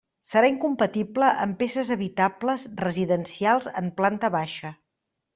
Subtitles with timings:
[0.27, 4.73] Serà incompatible amb peces habitables residencials en planta baixa.